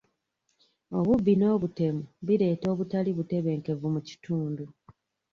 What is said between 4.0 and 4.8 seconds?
kitundu.